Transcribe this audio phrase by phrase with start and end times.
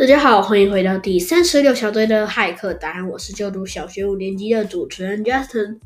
[0.00, 3.06] 大家好，欢迎回到第三十六小队的骇客答案。
[3.06, 5.78] 我是就读小学五年级的主持人 Justin。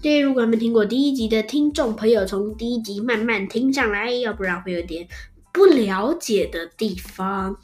[0.00, 5.06] 对于如果没听过第一集的听众朋友，从第一集慢慢听上来，要不然会有点
[5.52, 7.54] 不了解的地方。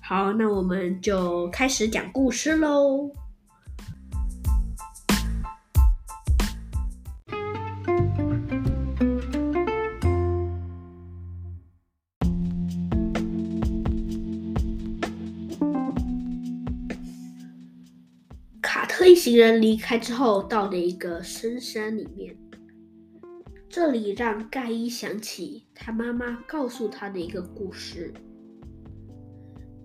[0.00, 3.10] 好，那我们就开始讲故事喽。
[19.20, 22.34] 行人离开之后，到了一个深山里面。
[23.68, 28.14] 这里让盖伊想起他妈妈告诉他的一个故事。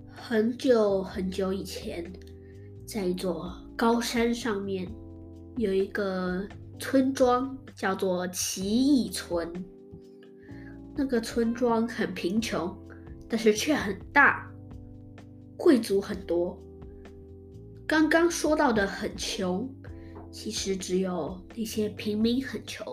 [0.10, 2.10] 很久很久以前，
[2.88, 4.88] 在一座高山上面，
[5.58, 6.48] 有一个
[6.80, 9.52] 村庄，叫做奇异村。
[10.96, 12.74] 那个村庄很贫穷，
[13.28, 14.50] 但是却很大，
[15.58, 16.58] 贵族很多。
[17.88, 19.70] 刚刚说到的很穷，
[20.32, 22.84] 其实只有那些平民很穷，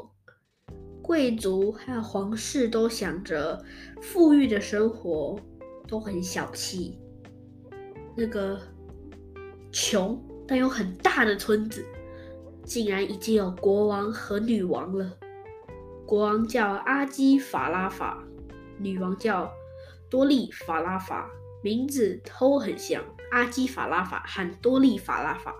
[1.00, 3.64] 贵族还有皇室都想着
[4.02, 5.40] 富裕的生活，
[5.88, 6.98] 都很小气。
[8.14, 8.60] 那个
[9.70, 11.82] 穷但又很大的村子，
[12.62, 15.10] 竟然已经有国王和女王了。
[16.04, 18.22] 国王叫阿基法拉法，
[18.78, 19.50] 女王叫
[20.10, 21.30] 多利法拉法，
[21.62, 23.02] 名字都很像。
[23.32, 25.54] 阿基法拉法和多利法拉法。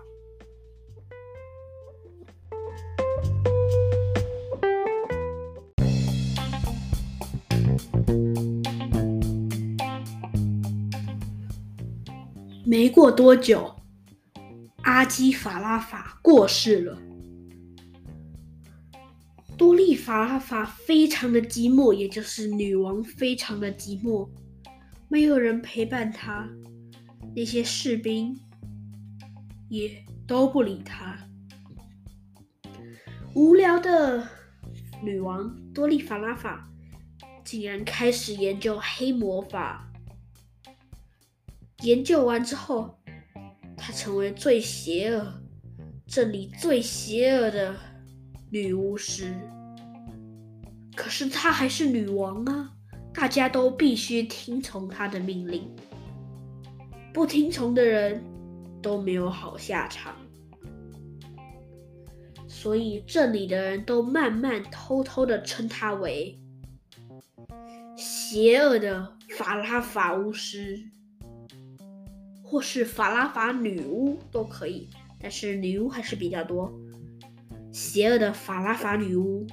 [12.63, 13.75] 没过多久，
[14.83, 16.95] 阿基法拉法过世了。
[19.57, 24.29] 多利法拉法非常的寂寞，也就是女王非常的寂寞，
[25.09, 26.47] 没有人陪伴她，
[27.35, 28.39] 那些士兵
[29.69, 31.17] 也都不理他。
[33.33, 34.27] 无聊的
[35.01, 36.69] 女王多利法拉法
[37.43, 39.89] 竟然开始研究黑魔法。
[41.81, 42.97] 研究完之后，
[43.75, 45.41] 她成为最邪恶、
[46.05, 47.75] 这里最邪恶的
[48.51, 49.33] 女巫师。
[50.95, 52.71] 可是她还是女王啊，
[53.13, 55.75] 大家都必须听从她的命令。
[57.13, 58.23] 不听从的人
[58.81, 60.15] 都没有好下场，
[62.47, 66.39] 所以这里的人都慢慢偷偷的称她为
[67.95, 70.89] 邪恶的法拉法巫师。
[72.45, 74.87] 或是法拉法女巫都可以，
[75.19, 76.71] 但是女巫还是比较多。
[77.71, 79.47] 邪恶的法拉法女巫，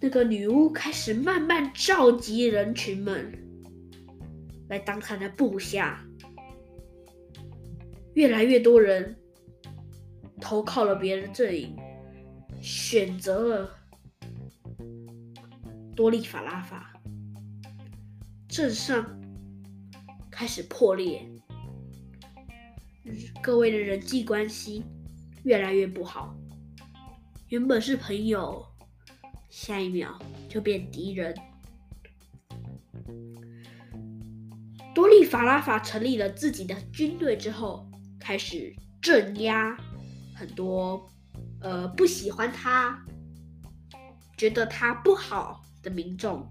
[0.00, 3.32] 那个女巫开始慢慢召集人群们
[4.70, 6.02] 来当他的部下，
[8.14, 9.14] 越来越多人
[10.40, 11.76] 投靠了别的阵营，
[12.62, 13.76] 选择了
[15.94, 16.94] 多利法拉法
[18.48, 19.18] 镇上。
[20.30, 21.20] 开始破裂，
[23.42, 24.82] 各位的人际关系
[25.42, 26.34] 越来越不好。
[27.48, 28.64] 原本是朋友，
[29.50, 31.34] 下一秒就变敌人。
[35.30, 39.76] 法拉法成立了自己的军队之后，开始镇压
[40.34, 41.08] 很多
[41.60, 43.00] 呃不喜欢他、
[44.36, 46.44] 觉得他不好的民众，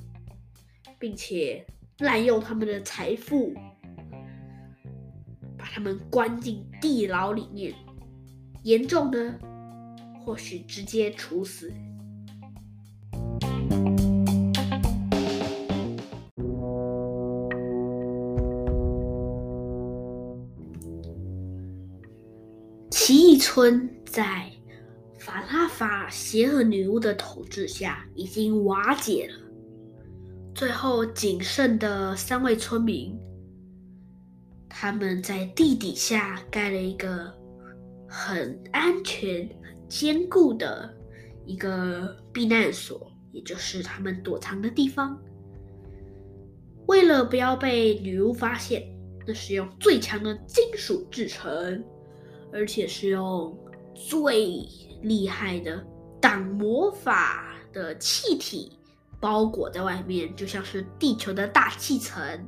[0.98, 3.54] 并且滥用他们的财富。
[5.58, 7.76] 把他们关进地牢里面，
[8.64, 9.38] 严重的
[10.24, 11.70] 或许直接处死。
[23.10, 24.52] 奇异村在
[25.18, 29.40] 法拉法邪恶女巫的统治下已经瓦解了，
[30.54, 33.20] 最后仅剩的三位村民。
[34.70, 37.34] 他们在地底下盖了一个
[38.08, 40.96] 很安全、很坚固的
[41.48, 45.20] 一个避难所，也就是他们躲藏的地方。
[46.86, 48.88] 为了不要被女巫发现，
[49.26, 51.84] 那是用最强的金属制成，
[52.52, 53.58] 而且是用
[53.94, 54.66] 最
[55.02, 55.86] 厉害的
[56.22, 58.78] 挡魔法的气体
[59.20, 62.48] 包裹在外面，就像是地球的大气层。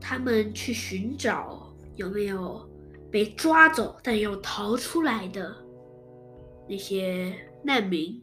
[0.00, 2.68] 他们去寻找有没有
[3.10, 5.54] 被抓走但又逃出来的
[6.68, 7.32] 那些
[7.62, 8.20] 难民，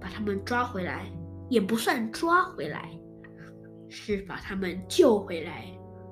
[0.00, 1.10] 把他们抓回来，
[1.48, 2.96] 也不算抓回来，
[3.88, 5.66] 是把他们救回来，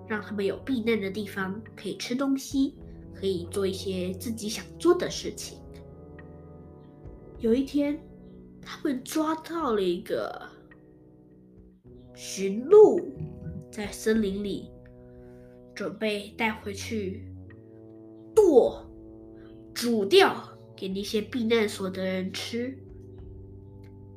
[0.08, 2.74] 让他们有避难的地方，可以吃东西，
[3.14, 5.58] 可以做一些自己想做的事情。
[7.38, 7.98] 有一天，
[8.60, 10.42] 他们抓到了一个
[12.14, 13.00] 驯鹿，
[13.70, 14.70] 在森林里，
[15.74, 17.26] 准备带回去
[18.34, 18.84] 剁、
[19.74, 20.34] 煮掉，
[20.74, 22.78] 给那些避难所的人吃。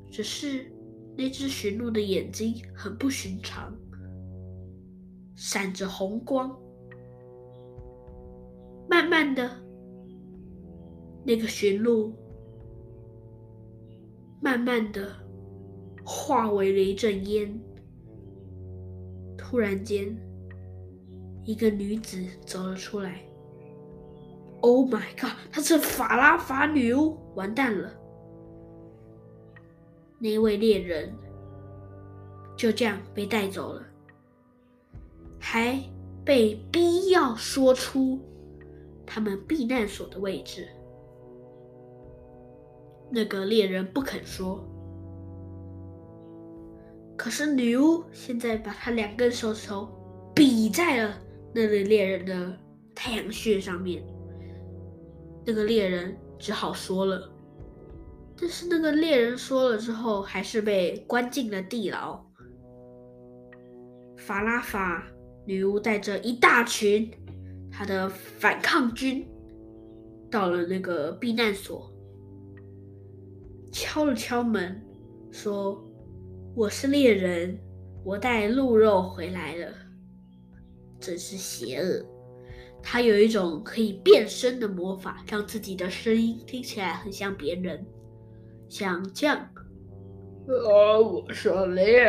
[0.10, 0.72] 只是
[1.18, 3.76] 那只驯鹿的眼睛很不寻常，
[5.36, 6.58] 闪着红光。
[9.18, 9.50] 慢的，
[11.24, 12.14] 那个驯鹿
[14.40, 15.10] 慢慢的
[16.06, 17.60] 化为了一阵烟。
[19.36, 20.16] 突然间，
[21.44, 23.24] 一个女子走了出来。
[24.62, 25.32] Oh my god！
[25.52, 27.92] 她是法拉法女巫，完蛋了。
[30.20, 31.12] 那位猎人
[32.56, 33.82] 就这样被带走了，
[35.40, 35.82] 还
[36.24, 38.20] 被逼要说出
[39.08, 40.68] 他们避难所的位置。
[43.10, 44.62] 那个猎人不肯说，
[47.18, 49.88] 可是女巫现在把她两根手指头
[50.36, 51.18] 比在了
[51.56, 52.54] 那个猎人的
[52.94, 54.04] 太阳穴上面，
[55.46, 57.32] 那个猎人只好说了。
[58.40, 62.22] 但是那个猎人说了之后，还是被关进了地牢。
[64.18, 65.08] 法拉法
[65.46, 67.10] 女巫带着一大群
[67.78, 69.24] 他的反抗军，
[70.32, 71.94] 到了那个避难所，
[73.72, 74.84] 敲了敲门，
[75.30, 75.80] 说
[76.58, 77.56] ：“我是猎人，
[78.04, 79.72] 我带鹿肉回来了。”
[81.00, 82.04] 真是邪恶！
[82.82, 87.86] 他有一种可以变身的魔法，让自己的声音听起来很像别人。
[88.68, 92.02] 想酱，啊，我是猎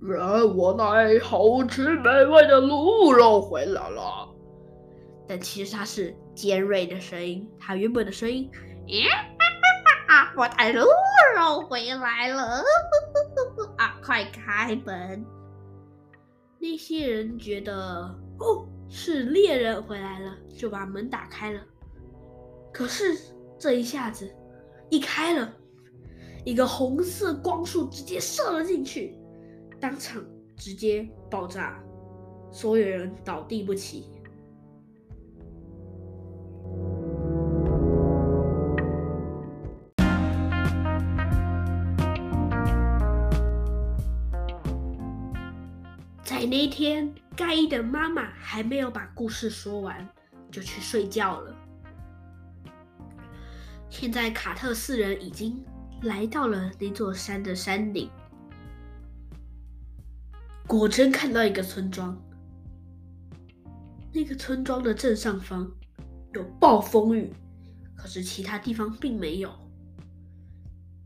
[0.00, 4.28] 人，我带好吃美味的鹿肉回来了。
[5.30, 8.50] 但其实它是尖锐的声音，它原本的声音，
[8.88, 9.08] 呀，
[10.36, 10.80] 我带鹿
[11.36, 12.64] 肉回来了，
[13.76, 15.24] 啊，快开门！
[16.58, 21.60] 那些人觉得，哦，是猎人回来了，就把门打开了。
[22.72, 23.16] 可是
[23.56, 24.28] 这一下子
[24.88, 25.56] 一开了。
[26.44, 29.16] 一个红色光束直接射了进去，
[29.78, 30.24] 当场
[30.56, 31.80] 直接爆炸，
[32.50, 34.10] 所有人倒地不起。
[46.50, 50.08] 在那天，盖伊的妈妈还没有把故事说完，
[50.50, 51.56] 就去睡觉了。
[53.88, 55.64] 现在，卡特四人已经。
[56.02, 58.08] 来到了那座山的山顶，
[60.66, 62.18] 果真看到一个村庄。
[64.10, 65.70] 那个村庄的正上方
[66.32, 67.30] 有暴风雨，
[67.94, 69.52] 可是其他地方并没有。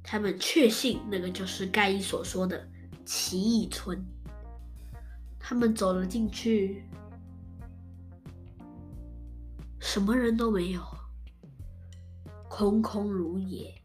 [0.00, 2.67] 他们确信那个就是盖伊所说的
[3.05, 4.00] 奇异村。
[5.46, 6.82] 他们走了进去，
[9.79, 10.82] 什么人都没有，
[12.49, 13.79] 空空如也。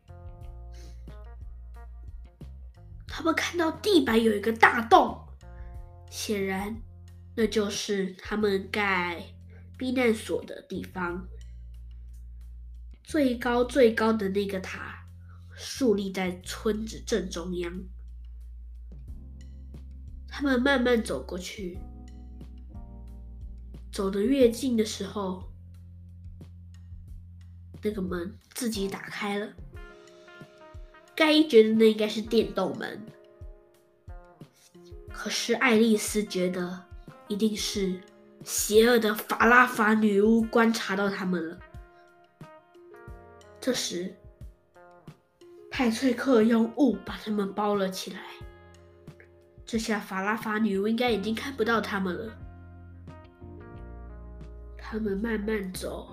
[3.05, 5.19] 他们看到地板有一个大洞，
[6.09, 6.73] 显然
[7.35, 9.21] 那就是他们盖
[9.77, 11.27] 避难所的地方。
[13.03, 15.05] 最高最高的那个塔
[15.57, 17.83] 竖立在村子正中央。
[20.29, 21.77] 他们慢慢走过去，
[23.91, 25.43] 走得越近的时候，
[27.81, 29.47] 那个门自己打开了。
[31.15, 33.05] 盖伊觉得那应该是电动门，
[35.11, 36.85] 可是爱丽丝觉得
[37.27, 37.99] 一定是
[38.45, 41.59] 邪恶的法拉法女巫观察到他们了。
[43.59, 44.15] 这时，
[45.69, 48.21] 派翠克用雾把他们包了起来，
[49.71, 52.33] 这下法拉法女巫应该已经看不到他们了。
[54.75, 56.07] 他们慢慢走。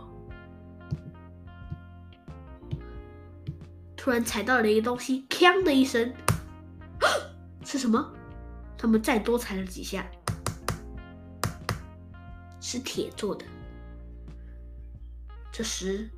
[3.97, 6.13] 突然踩到了一个东西，锵的一声，
[7.65, 8.13] 是什么？
[8.77, 10.07] 他们再多踩了几下，
[12.61, 13.43] 是铁做的。
[15.51, 16.11] 这时，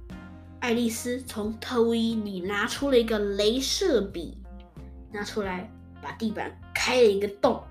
[0.58, 4.42] 爱丽丝从特务衣里拿出了一个镭射笔，
[5.12, 7.62] 拿出来把地板开了一个洞，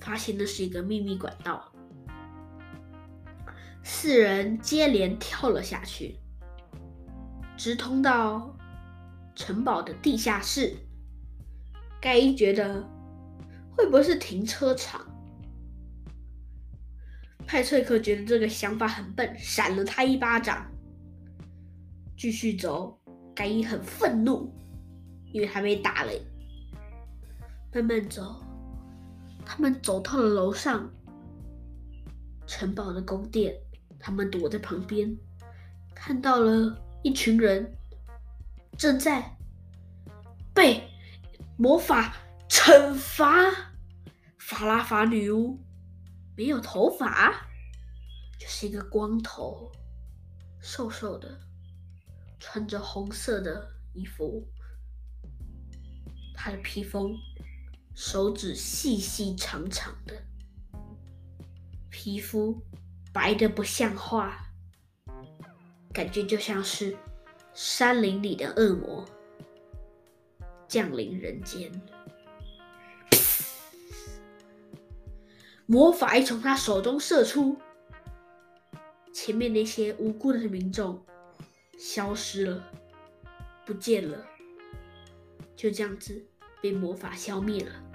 [0.00, 1.72] 发现那是一个秘密管道。
[3.84, 6.16] 四人接连跳了下去，
[7.56, 8.52] 直通到。
[9.36, 10.76] 城堡的地下室，
[12.00, 12.84] 盖伊觉得
[13.76, 15.00] 会不会是停车场？
[17.46, 20.68] 派翠克觉得这个想法很笨，闪了他一巴掌。
[22.16, 22.98] 继续走，
[23.32, 24.52] 盖伊很愤怒，
[25.30, 26.10] 因为他被打了。
[27.72, 28.42] 慢慢走，
[29.44, 30.90] 他们走到了楼上
[32.46, 33.54] 城堡的宫殿。
[34.00, 35.16] 他们躲在旁边，
[35.94, 37.76] 看到了一群人
[38.76, 39.36] 正在
[40.54, 40.88] 被
[41.56, 42.16] 魔法
[42.48, 43.32] 惩罚。
[44.38, 45.58] 法拉法女巫
[46.36, 47.48] 没有头发，
[48.38, 49.70] 就是一个光头，
[50.60, 51.38] 瘦瘦的。
[52.38, 54.46] 穿着红色的衣服，
[56.32, 57.12] 他的披风，
[58.00, 60.14] 手指细细长长的，
[61.90, 62.56] 皮肤
[63.12, 64.38] 白的不像话，
[65.92, 66.96] 感觉就像是
[67.54, 69.04] 山林里的恶魔
[70.68, 71.72] 降临人间。
[75.66, 77.56] 魔法一从他手中射出，
[79.12, 81.04] 前面那些无辜的民众。
[81.76, 82.62] 消失了，
[83.66, 84.24] 不见了，
[85.56, 86.24] 就这样子
[86.62, 87.87] 被魔法消灭了。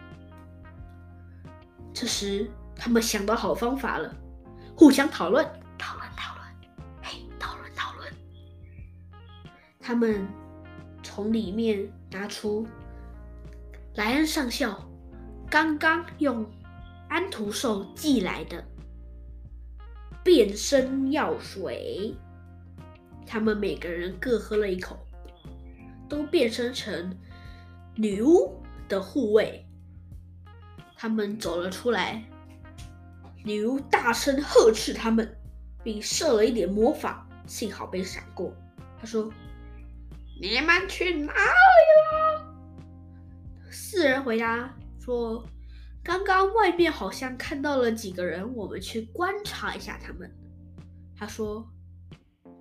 [1.93, 4.13] 这时，他们想到好方法了，
[4.75, 5.45] 互相讨论，
[5.77, 6.47] 讨论，讨论，
[7.01, 8.11] 嘿，讨论，讨论。
[9.79, 10.27] 他们
[11.03, 12.65] 从里面拿出
[13.95, 14.83] 莱恩上校
[15.49, 16.49] 刚刚用
[17.09, 18.63] 安徒兽寄来的
[20.23, 22.15] 变身药水。
[23.27, 24.97] 他们每个人各喝了一口，
[26.09, 27.15] 都变身成
[27.95, 28.59] 女巫
[28.89, 29.65] 的护卫。
[31.03, 32.23] 他们走了出来，
[33.43, 35.37] 女巫大声呵斥他们，
[35.83, 38.55] 并射了一点魔法，幸好被闪过。
[38.97, 39.29] 他说
[40.41, 42.55] ：“你们去哪里了？”
[43.69, 45.45] 四人回答说
[46.01, 50.33] ：“刚刚外面好像看到了几个人，我们去观察一下他们。”
[51.19, 51.69] 他说。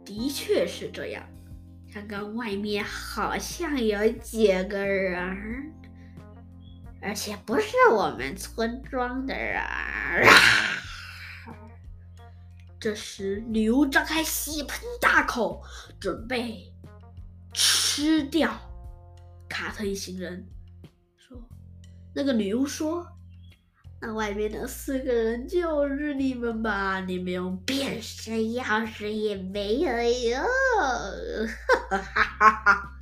[0.05, 1.25] 的确是这样，
[1.95, 5.73] 刚刚外面好像有几个人，
[7.03, 9.61] 而且不是我们村庄的人。
[12.79, 15.63] 这时，女巫张开血盆大口，
[16.01, 16.73] 准备
[17.53, 18.53] 吃掉
[19.49, 20.47] 卡特一行人。
[21.17, 21.37] 说，
[22.15, 23.07] 那个女巫说。
[24.05, 26.99] 那外面的四个人就是你们吧？
[26.99, 29.89] 你们用变身药水也没有
[30.29, 30.41] 用。
[31.89, 32.93] 哈哈哈哈哈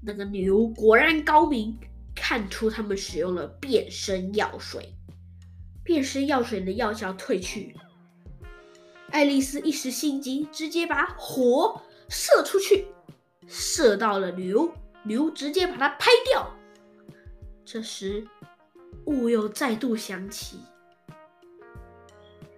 [0.00, 1.78] 那个女巫果然高明，
[2.20, 4.94] 看出他们使用了变身药水。
[5.82, 7.74] 变身药水的药效退去，
[9.10, 12.86] 爱丽丝一时心急，直接把火射出去，
[13.48, 14.70] 射到了女巫。
[15.02, 16.54] 女巫直接把它拍掉。
[17.64, 18.28] 这时。
[19.06, 20.58] 雾又再度响起，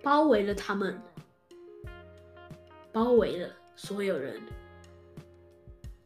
[0.03, 1.01] 包围了他们，
[2.91, 4.43] 包围了所有人。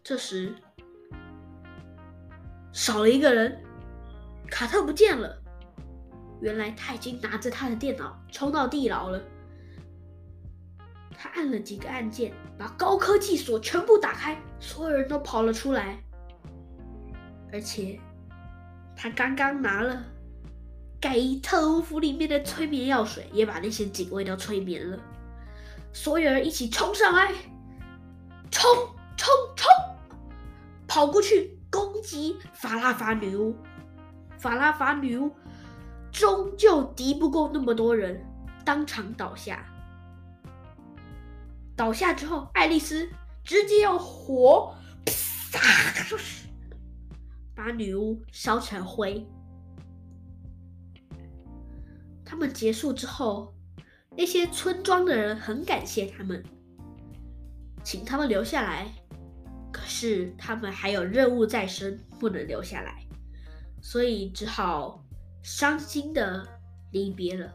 [0.05, 0.55] 这时，
[2.77, 3.59] 少了一个人，
[4.51, 5.35] 卡特不见了。
[6.43, 9.19] 原来他已经拿着他的电脑冲到地牢了。
[11.17, 15.99] 他按了几个按键，把高科技锁全部打开，所有人都跑了出来。
[17.51, 17.99] 而且，
[18.95, 20.05] 他刚刚拿了。
[21.01, 24.99] 盖伊特务服里面的催眠药水也把那些警卫都催眠了，
[25.95, 27.33] 所有人一起冲上来，
[28.51, 28.71] 冲
[29.17, 29.67] 冲冲，
[30.87, 31.56] 跑过去
[31.97, 33.57] 攻击法拉法女巫。
[34.37, 35.35] 法拉法女巫
[36.13, 38.23] 终究敌不过那么多人，
[38.67, 39.65] 当场倒下。
[41.75, 43.09] 倒下之后，爱丽丝
[43.43, 44.75] 直接用火，
[47.55, 49.27] 把女巫烧成灰。
[52.27, 53.55] 他们结束之后，
[54.11, 56.45] 那些村庄的人很感谢他们，
[57.83, 58.93] 请他们留下来。
[59.73, 63.07] 可是他们还有任务在身，不能留下来，
[63.81, 65.05] 所以只好
[65.43, 66.47] 伤心的
[66.93, 67.53] 离别了。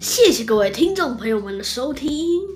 [0.00, 2.55] 谢谢各位听众朋友们的收听。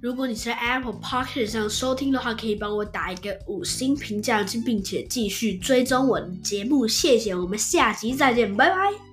[0.00, 7.34] 如果你是在 Apple p o c k e t 上收听的话，可以帮我打一个五星评价，并且继续追踪我的节目，谢谢。
[7.34, 9.07] 我们下集再见，拜拜。